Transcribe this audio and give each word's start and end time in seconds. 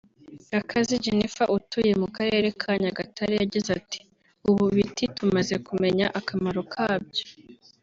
Gakazi 0.53 1.01
Jennifer 1.03 1.47
utuye 1.57 1.91
mu 2.01 2.07
karere 2.15 2.47
ka 2.61 2.71
Nyagatare 2.81 3.33
yagize 3.41 3.69
ati” 3.79 3.99
ubu 4.49 4.63
ibiti 4.73 5.03
tumaze 5.15 5.55
kumenya 5.67 6.05
akamaro 6.19 6.61
kabyo 6.73 7.23